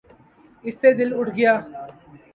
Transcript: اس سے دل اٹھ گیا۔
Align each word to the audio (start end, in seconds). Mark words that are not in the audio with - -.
اس 0.65 0.75
سے 0.81 0.89
دل 0.99 1.09
اٹھ 1.19 1.31
گیا۔ 1.37 1.53